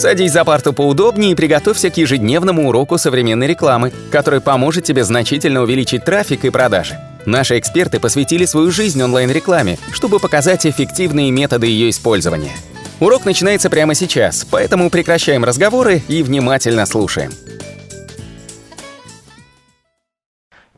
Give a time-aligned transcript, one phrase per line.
[0.00, 5.60] Садись за парту поудобнее и приготовься к ежедневному уроку современной рекламы, который поможет тебе значительно
[5.60, 6.98] увеличить трафик и продажи.
[7.26, 12.52] Наши эксперты посвятили свою жизнь онлайн-рекламе, чтобы показать эффективные методы ее использования.
[12.98, 17.32] Урок начинается прямо сейчас, поэтому прекращаем разговоры и внимательно слушаем.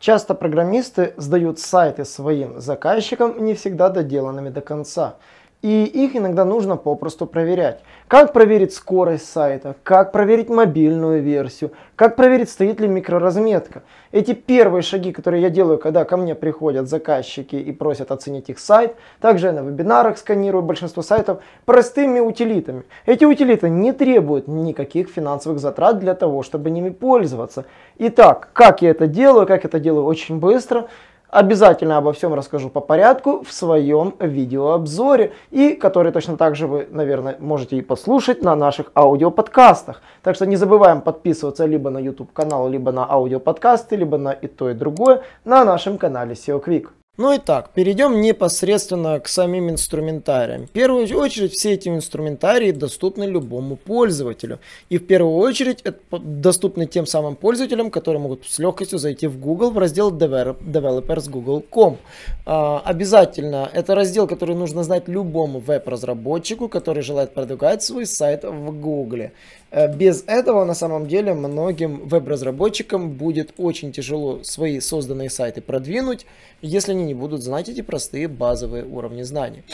[0.00, 5.14] Часто программисты сдают сайты своим заказчикам не всегда доделанными до конца.
[5.62, 7.80] И их иногда нужно попросту проверять.
[8.08, 13.84] Как проверить скорость сайта, как проверить мобильную версию, как проверить, стоит ли микроразметка.
[14.10, 18.58] Эти первые шаги, которые я делаю, когда ко мне приходят заказчики и просят оценить их
[18.58, 18.96] сайт.
[19.20, 22.82] Также я на вебинарах сканирую большинство сайтов простыми утилитами.
[23.06, 27.66] Эти утилиты не требуют никаких финансовых затрат для того, чтобы ними пользоваться.
[27.98, 29.46] Итак, как я это делаю?
[29.46, 30.88] Как это делаю очень быстро.
[31.32, 36.86] Обязательно обо всем расскажу по порядку в своем видеообзоре, и который точно так же вы,
[36.90, 40.02] наверное, можете и послушать на наших аудиоподкастах.
[40.22, 44.46] Так что не забываем подписываться либо на YouTube канал, либо на аудиоподкасты, либо на и
[44.46, 46.88] то, и другое на нашем канале SEO Quick.
[47.18, 50.66] Ну и так, перейдем непосредственно к самим инструментариям.
[50.66, 54.60] В первую очередь, все эти инструментарии доступны любому пользователю.
[54.88, 59.72] И в первую очередь, доступны тем самым пользователям, которые могут с легкостью зайти в Google
[59.72, 61.98] в раздел Developers Google.com.
[62.46, 68.72] А, обязательно, это раздел, который нужно знать любому веб-разработчику, который желает продвигать свой сайт в
[68.80, 69.32] Google.
[69.72, 76.26] Э, без этого на самом деле многим веб-разработчикам будет очень тяжело свои созданные сайты продвинуть,
[76.60, 79.64] если они не будут знать эти простые базовые уровни знаний.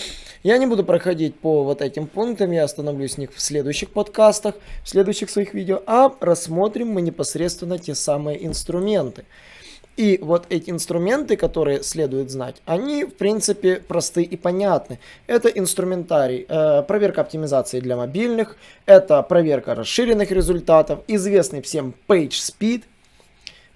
[0.45, 4.55] Я не буду проходить по вот этим пунктам, я остановлюсь в них в следующих подкастах,
[4.85, 9.25] в следующих своих видео, а рассмотрим мы непосредственно те самые инструменты.
[9.99, 15.01] И вот эти инструменты, которые следует знать, они в принципе просты и понятны.
[15.27, 22.85] Это инструментарий, э, проверка оптимизации для мобильных, это проверка расширенных результатов, известный всем PageSpeed,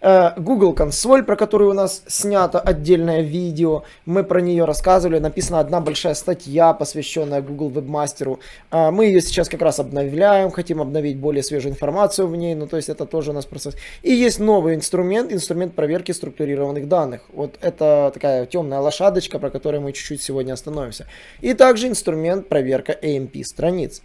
[0.02, 3.84] Google консоль, про которую у нас снято отдельное видео.
[4.04, 5.18] Мы про нее рассказывали.
[5.18, 8.38] Написана одна большая статья, посвященная Google Webmaster.
[8.70, 12.54] Э, мы ее сейчас как раз обновляем, хотим обновить более свежую информацию в ней.
[12.54, 13.76] Ну, то есть это тоже у нас процесс.
[14.02, 17.22] И есть новый инструмент, инструмент проверки структурированных данных.
[17.32, 21.06] Вот это такая темная лошадочка, про которую мы чуть-чуть сегодня остановимся.
[21.40, 24.02] И также инструмент проверка AMP страниц.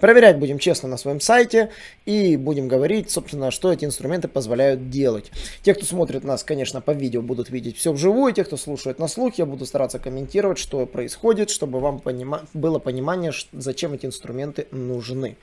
[0.00, 1.70] Проверять будем честно на своем сайте
[2.04, 5.32] и будем говорить, собственно, что эти инструменты позволяют делать.
[5.62, 8.32] Те, кто смотрит нас, конечно, по видео, будут видеть все вживую.
[8.32, 12.78] Те, кто слушает на слух, я буду стараться комментировать, что происходит, чтобы вам понима было
[12.78, 15.36] понимание, зачем эти инструменты нужны.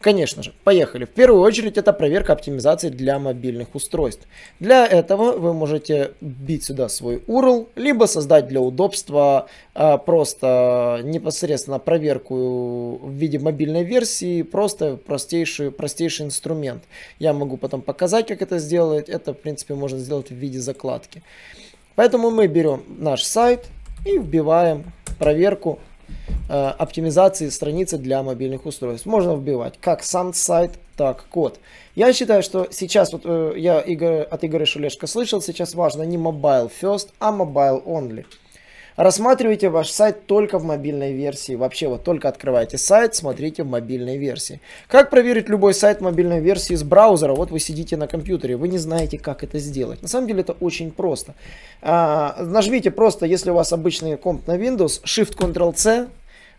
[0.00, 1.04] Конечно же, поехали.
[1.04, 4.26] В первую очередь это проверка оптимизации для мобильных устройств.
[4.58, 11.78] Для этого вы можете бить сюда свой URL, либо создать для удобства а, просто непосредственно
[11.78, 16.82] проверку в виде мобильной версии, просто простейший, простейший инструмент.
[17.18, 19.10] Я могу потом показать, как это сделать.
[19.10, 21.22] Это, в принципе, можно сделать в виде закладки.
[21.94, 23.66] Поэтому мы берем наш сайт
[24.06, 24.84] и вбиваем
[25.18, 25.89] проверку Э,
[26.48, 29.06] оптимизации страницы для мобильных устройств.
[29.06, 31.60] Можно вбивать как сам сайт, так код.
[31.94, 36.70] Я считаю, что сейчас, вот э, я от Игоря Шулешко слышал, сейчас важно не mobile
[36.82, 38.26] first, а mobile only.
[39.00, 41.54] Рассматривайте ваш сайт только в мобильной версии.
[41.54, 44.60] Вообще вот только открывайте сайт, смотрите в мобильной версии.
[44.88, 47.34] Как проверить любой сайт в мобильной версии с браузера?
[47.34, 50.02] Вот вы сидите на компьютере, вы не знаете, как это сделать.
[50.02, 51.34] На самом деле это очень просто.
[51.80, 56.08] А, нажмите просто, если у вас обычный комп на Windows, Shift-Ctrl-C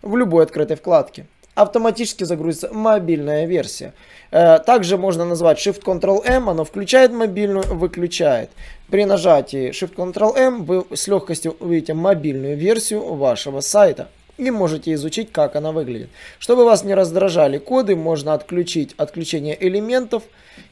[0.01, 1.27] в любой открытой вкладке
[1.61, 3.93] автоматически загрузится мобильная версия.
[4.31, 8.49] Э, также можно назвать Shift-Ctrl-M, оно включает мобильную, выключает.
[8.89, 14.09] При нажатии Shift-Ctrl-M вы с легкостью увидите мобильную версию вашего сайта
[14.41, 16.09] и можете изучить, как она выглядит.
[16.39, 20.23] Чтобы вас не раздражали коды, можно отключить отключение элементов,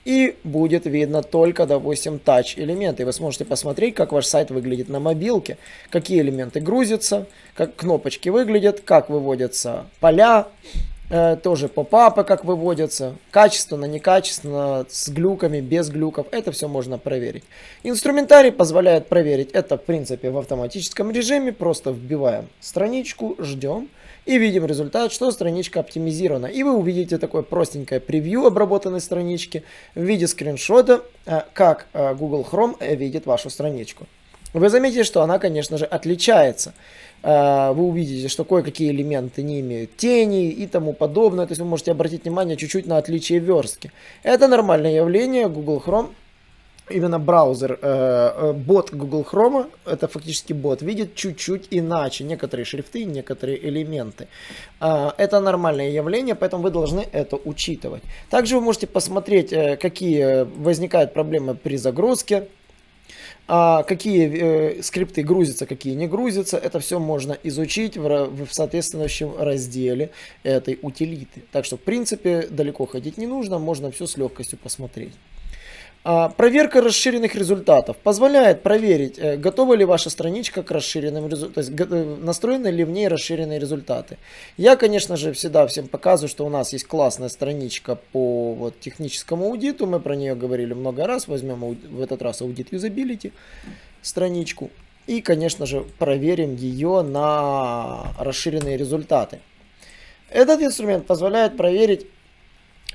[0.06, 3.06] и будет видно только, допустим, touch элементы.
[3.06, 5.58] Вы сможете посмотреть, как ваш сайт выглядит на мобилке,
[5.92, 10.48] какие элементы грузятся, как кнопочки выглядят, как выводятся поля,
[11.10, 17.44] тоже попапы как выводятся, качественно, некачественно, с глюками, без глюков, это все можно проверить.
[17.84, 23.90] Инструментарий позволяет проверить это в принципе в автоматическом режиме, просто вбиваем страничку, ждем
[24.26, 26.46] и видим результат, что страничка оптимизирована.
[26.46, 29.64] И вы увидите такое простенькое превью обработанной странички
[29.96, 34.06] в виде скриншота, э, как э, Google Chrome видит вашу страничку.
[34.54, 36.74] Вы заметите, что она, конечно же, отличается.
[37.22, 41.46] А, вы увидите, что кое-какие элементы не имеют тени и тому подобное.
[41.46, 43.92] То есть вы можете обратить внимание чуть-чуть на отличие верстки.
[44.24, 45.50] Это нормальное явление.
[45.50, 46.10] Google Chrome
[46.90, 53.06] именно браузер, э, э, бот Google Chrome, это фактически бот, видит чуть-чуть иначе некоторые шрифты,
[53.06, 54.28] некоторые элементы.
[54.82, 58.04] Э, это нормальное явление, поэтому вы должны это учитывать.
[58.30, 62.48] Также вы можете посмотреть, э, какие возникают проблемы при загрузке,
[63.50, 70.12] какие э, скрипты грузятся, какие не грузятся, это все можно изучить в соответствующем разделе
[70.44, 71.42] этой утилиты.
[71.52, 75.14] Так что, в принципе, далеко ходить не нужно, можно все с легкостью посмотреть.
[76.12, 81.60] А, проверка расширенных результатов позволяет проверить, э, готова ли ваша страничка к расширенным результатам, то
[81.60, 84.18] есть э, настроены ли в ней расширенные результаты.
[84.58, 89.46] Я, конечно же, всегда всем показываю, что у нас есть классная страничка по вот, техническому
[89.46, 93.32] аудиту, мы про нее говорили много раз, возьмем в этот раз аудит юзабилити
[94.02, 94.72] страничку
[95.06, 99.42] и, конечно же, проверим ее на расширенные результаты.
[100.32, 102.08] Этот инструмент позволяет проверить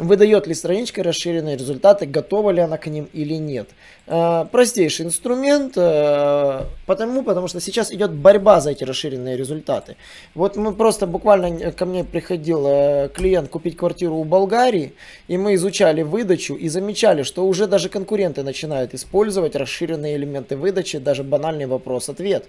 [0.01, 3.69] выдает ли страничка расширенные результаты, готова ли она к ним или нет.
[4.07, 9.97] Э, простейший инструмент, э, потому, потому что сейчас идет борьба за эти расширенные результаты.
[10.35, 14.95] Вот мы просто буквально ко мне приходил э, клиент купить квартиру у Болгарии,
[15.29, 20.99] и мы изучали выдачу и замечали, что уже даже конкуренты начинают использовать расширенные элементы выдачи,
[20.99, 22.47] даже банальный вопрос-ответ.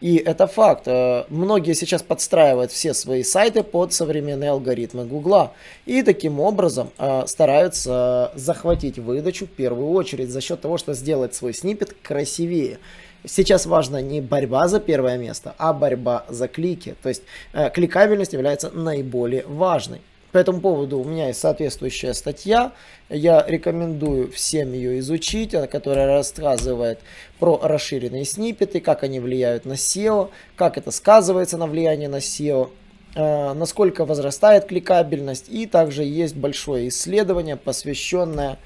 [0.00, 0.86] И это факт.
[1.28, 5.52] Многие сейчас подстраивают все свои сайты под современные алгоритмы Гугла.
[5.86, 11.34] И таким образом э, стараются захватить выдачу в первую очередь за счет того, что сделать
[11.34, 12.78] свой снипет красивее.
[13.24, 16.94] Сейчас важна не борьба за первое место, а борьба за клики.
[17.02, 20.00] То есть э, кликабельность является наиболее важной.
[20.32, 22.72] По этому поводу у меня есть соответствующая статья.
[23.08, 27.00] Я рекомендую всем ее изучить, которая рассказывает
[27.38, 32.70] про расширенные сниппеты, как они влияют на SEO, как это сказывается на влиянии на SEO
[33.18, 35.48] насколько возрастает кликабельность.
[35.48, 38.58] И также есть большое исследование, посвященное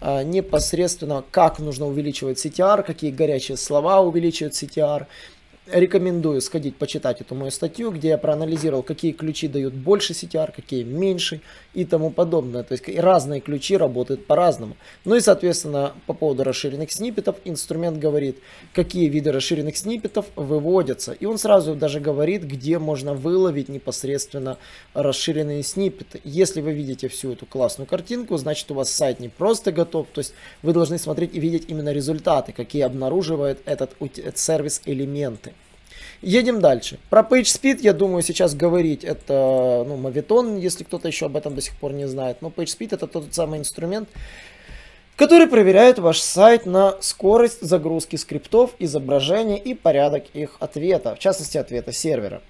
[0.00, 5.06] э, непосредственно, как нужно увеличивать CTR, какие горячие слова увеличивают CTR,
[5.66, 10.82] рекомендую сходить почитать эту мою статью, где я проанализировал, какие ключи дают больше CTR, какие
[10.82, 11.40] меньше
[11.72, 12.64] и тому подобное.
[12.64, 14.76] То есть разные ключи работают по-разному.
[15.04, 18.38] Ну и, соответственно, по поводу расширенных сниппетов, инструмент говорит,
[18.74, 21.12] какие виды расширенных сниппетов выводятся.
[21.12, 24.58] И он сразу даже говорит, где можно выловить непосредственно
[24.94, 26.20] расширенные сниппеты.
[26.24, 30.18] Если вы видите всю эту классную картинку, значит у вас сайт не просто готов, то
[30.18, 33.92] есть вы должны смотреть и видеть именно результаты, какие обнаруживает этот
[34.34, 35.52] сервис элементы.
[36.22, 36.98] Едем дальше.
[37.10, 41.60] Про PageSpeed, я думаю, сейчас говорить это, ну, Maviton, если кто-то еще об этом до
[41.60, 42.38] сих пор не знает.
[42.40, 44.08] Но PageSpeed это тот самый инструмент,
[45.16, 51.58] который проверяет ваш сайт на скорость загрузки скриптов, изображения и порядок их ответа, в частности
[51.58, 52.40] ответа сервера.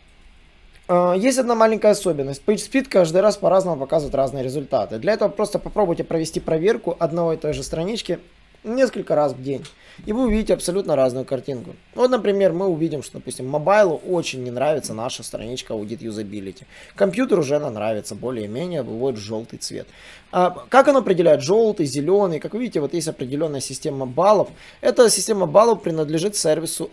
[0.89, 2.43] А, есть одна маленькая особенность.
[2.45, 4.99] PageSpeed каждый раз по-разному показывает разные результаты.
[4.99, 8.19] Для этого просто попробуйте провести проверку одной и той же странички
[8.65, 9.65] несколько раз в день.
[10.07, 11.77] И вы увидите абсолютно разную картинку.
[11.95, 16.65] Вот, например, мы увидим, что, допустим, мобайлу очень не нравится наша страничка Audit Usability.
[16.97, 19.87] Компьютер уже она нравится, более-менее выводит желтый цвет.
[20.31, 22.41] А как оно определяет желтый, зеленый?
[22.41, 24.49] Как вы видите, вот есть определенная система баллов.
[24.81, 26.85] Эта система баллов принадлежит сервису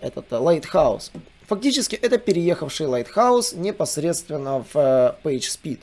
[0.00, 1.10] этот, Lighthouse.
[1.46, 5.80] Фактически это переехавший Lighthouse непосредственно в э, PageSpeed.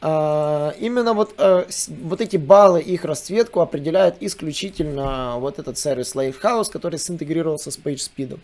[0.00, 1.64] А, именно вот, э,
[2.02, 8.38] вот эти баллы, их расцветку определяет исключительно вот этот сервис Lighthouse, который синтегрировался с PageSpeed.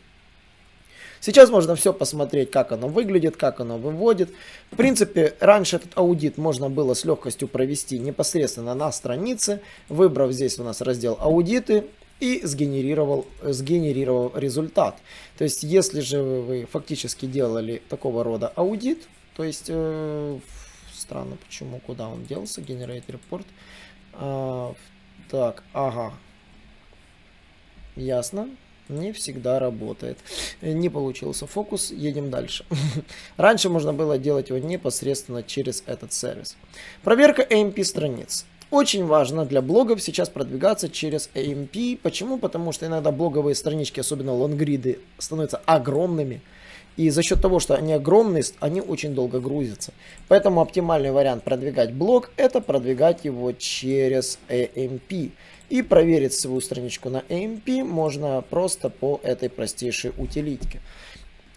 [1.20, 4.31] Сейчас можно все посмотреть, как оно выглядит, как оно выводит.
[4.70, 10.59] В принципе, раньше этот аудит можно было с легкостью провести непосредственно на странице, выбрав здесь
[10.59, 11.85] у нас раздел аудиты
[12.25, 14.99] и сгенерировал, сгенерировал результат.
[15.38, 20.38] То есть, если же вы фактически делали такого рода аудит, то есть э,
[21.04, 23.45] Странно, почему, куда он делся, Generate Report.
[24.14, 24.75] А,
[25.31, 26.14] так, ага.
[27.95, 28.49] Ясно.
[28.88, 30.19] Не всегда работает.
[30.62, 32.64] Не получился фокус, едем дальше.
[33.37, 36.57] Раньше можно было делать его непосредственно через этот сервис.
[37.02, 38.47] Проверка AMP страниц.
[38.75, 41.97] Очень важно для блогов сейчас продвигаться через AMP.
[42.02, 42.38] Почему?
[42.38, 46.43] Потому что иногда блоговые странички, особенно лонгриды, становятся огромными.
[46.97, 49.93] И за счет того, что они огромные, они очень долго грузятся.
[50.26, 55.31] Поэтому оптимальный вариант продвигать блог, это продвигать его через AMP.
[55.71, 60.81] И проверить свою страничку на AMP можно просто по этой простейшей утилитке.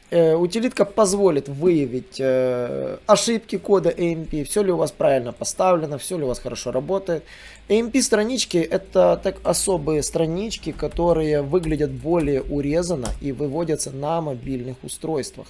[0.09, 6.17] Э, утилитка позволит выявить э, ошибки кода AMP, все ли у вас правильно поставлено, все
[6.17, 7.23] ли у вас хорошо работает.
[7.67, 15.47] AMP странички это так особые странички, которые выглядят более урезанно и выводятся на мобильных устройствах.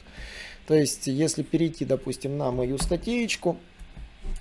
[0.65, 3.57] То есть, если перейти, допустим, на мою статейку,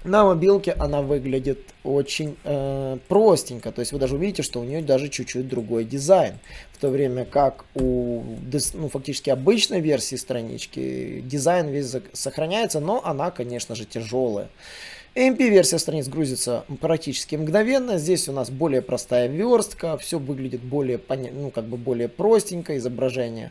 [0.05, 4.83] На мобилке она выглядит очень э, простенько, то есть вы даже увидите, что у нее
[4.83, 6.39] даже чуть-чуть другой дизайн,
[6.73, 8.23] в то время как у
[8.75, 14.49] ну, фактически обычной версии странички дизайн весь сохраняется, но она, конечно же, тяжелая.
[15.17, 17.97] MP-версия страниц грузится практически мгновенно.
[17.97, 21.01] Здесь у нас более простая верстка, все выглядит более,
[21.33, 23.51] ну, как бы более простенько, изображение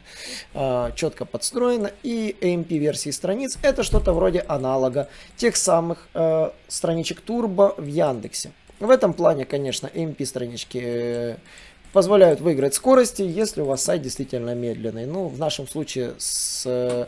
[0.53, 1.91] э, четко подстроено.
[2.03, 8.51] И MP-версии страниц это что-то вроде аналога тех самых э, страничек Turbo в Яндексе.
[8.79, 11.35] В этом плане, конечно, MP-странички э,
[11.93, 15.07] позволяют выиграть скорости, если у вас сайт действительно медленный.
[15.07, 17.07] Ну, в нашем случае с э,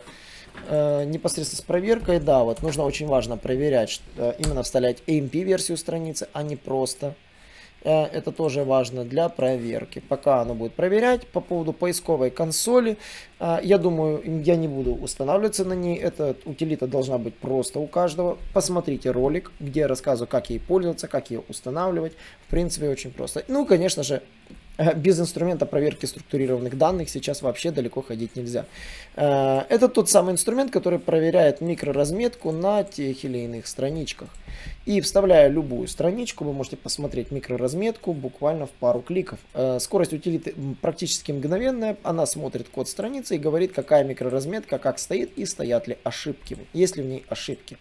[1.06, 6.28] непосредственно с проверкой, да, вот нужно очень важно проверять, что, э, именно вставлять AMP-версию страницы,
[6.34, 7.16] а не просто.
[7.84, 10.00] Э, это тоже важно для проверки.
[10.00, 12.98] Пока оно будет проверять по поводу поисковой консоли,
[13.40, 15.98] э, я думаю, я не буду устанавливаться на ней.
[15.98, 18.38] Эта утилита должна быть просто у каждого.
[18.54, 22.14] Посмотрите ролик, где я рассказываю, как ей пользоваться, как ее устанавливать.
[22.48, 23.44] В принципе, очень просто.
[23.48, 24.54] Ну, конечно же, Э,
[24.96, 28.66] без инструмента проверки структурированных данных сейчас вообще далеко ходить нельзя.
[29.16, 34.30] Э, это тот самый инструмент, который проверяет микроразметку на тех или иных страничках.
[34.86, 39.40] И вставляя любую страничку, вы можете посмотреть микроразметку буквально в пару кликов.
[39.54, 41.98] Э, скорость утилиты практически мгновенная.
[42.04, 46.96] Она смотрит код страницы и говорит, какая микроразметка, как стоит и стоят ли ошибки, есть
[46.98, 47.78] ли в ней ошибки.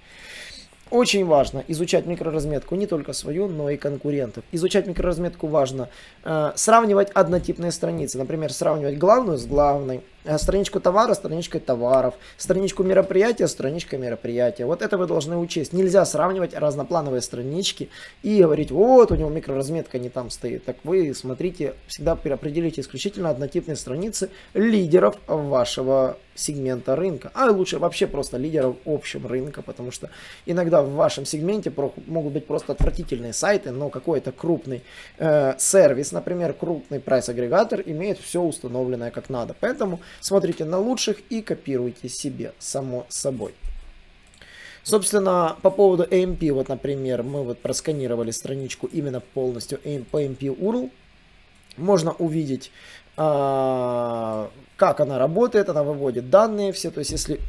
[0.90, 4.44] Очень важно изучать микроразметку не только свою, но и конкурентов.
[4.52, 5.88] Изучать микроразметку важно
[6.24, 8.18] э, сравнивать однотипные страницы.
[8.18, 10.02] Например, сравнивать главную с главной,
[10.38, 14.66] страничку товара страничкой товаров, страничку мероприятия страничкой мероприятия.
[14.66, 15.72] Вот это вы должны учесть.
[15.72, 17.88] Нельзя сравнивать разноплановые странички
[18.22, 20.64] и говорить, вот у него микроразметка не там стоит.
[20.64, 28.06] Так вы смотрите, всегда определите исключительно однотипные страницы лидеров вашего сегмента рынка, а лучше вообще
[28.06, 30.10] просто лидеров общем рынка, потому что
[30.44, 31.72] иногда в вашем сегменте
[32.06, 34.82] могут быть просто отвратительные сайты, но какой-то крупный
[35.18, 39.54] э, сервис, например, крупный прайс-агрегатор имеет все установленное как надо.
[39.58, 43.54] Поэтому смотрите на лучших и копируйте себе, само собой.
[44.82, 49.78] Собственно, по поводу AMP, вот, например, мы вот просканировали страничку именно полностью
[50.10, 50.90] по AMP URL.
[51.76, 52.70] Можно увидеть
[53.16, 57.40] а, как она работает, она выводит данные все, то есть если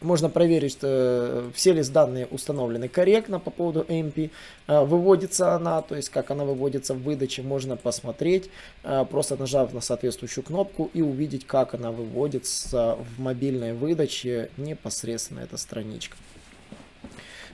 [0.00, 4.30] можно проверить, что все ли данные установлены корректно по поводу AMP,
[4.66, 8.50] а, выводится она, то есть как она выводится в выдаче, можно посмотреть,
[8.82, 15.40] а, просто нажав на соответствующую кнопку и увидеть, как она выводится в мобильной выдаче непосредственно
[15.40, 16.16] эта страничка.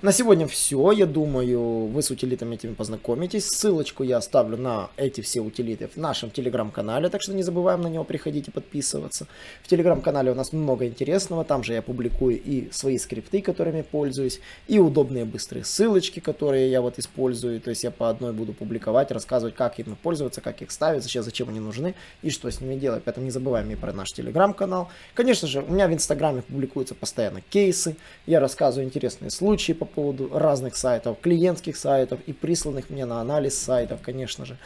[0.02, 0.92] На сегодня все.
[0.92, 3.48] Я думаю, вы с утилитами этими познакомитесь.
[3.48, 7.86] Ссылочку я оставлю на эти все утилиты в нашем телеграм-канале, так что не забываем на
[7.86, 9.26] него приходить и подписываться.
[9.62, 11.44] В телеграм-канале у нас много интересного.
[11.46, 16.82] Там же я публикую и свои скрипты, которыми пользуюсь, и удобные быстрые ссылочки, которые я
[16.82, 17.58] вот использую.
[17.62, 21.22] То есть я по одной буду публиковать, рассказывать, как ими пользоваться, как их ставить, зачем,
[21.22, 23.02] зачем они нужны и что с ними делать.
[23.02, 24.90] Поэтому не забываем и про наш телеграм-канал.
[25.14, 27.96] Конечно же, у меня в инстаграме публикуются постоянно кейсы.
[28.26, 33.58] Я рассказываю интересные случаи по поводу разных сайтов, клиентских сайтов и присланных мне на анализ
[33.58, 34.56] сайтов, конечно же.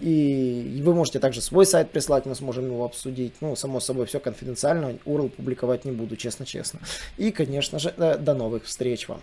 [0.00, 3.34] И вы можете также свой сайт прислать, мы сможем его обсудить.
[3.40, 6.80] Ну, само собой, все конфиденциально, URL публиковать не буду, честно-честно.
[7.18, 9.20] И, конечно же, до новых встреч вам.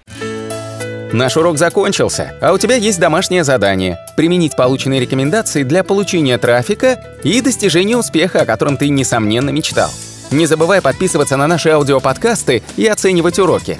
[1.14, 7.18] Наш урок закончился, а у тебя есть домашнее задание– применить полученные рекомендации для получения трафика
[7.24, 9.90] и достижения успеха, о котором ты, несомненно, мечтал.
[10.32, 13.80] Не забывай подписываться на наши аудиоподкасты и оценивать уроки.